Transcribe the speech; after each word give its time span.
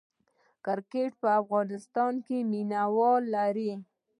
کرکټ 0.65 1.11
په 1.21 1.29
افغانستان 1.41 2.13
کې 2.25 2.37
مینه 2.51 2.81
وال 2.95 3.23
لري 3.35 3.71